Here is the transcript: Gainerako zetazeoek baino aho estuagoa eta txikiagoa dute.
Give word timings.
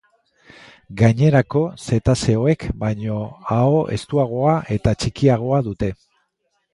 Gainerako 1.01 1.59
zetazeoek 1.89 2.65
baino 2.83 3.17
aho 3.57 3.77
estuagoa 3.99 4.57
eta 4.77 4.95
txikiagoa 5.05 5.61
dute. 5.69 5.91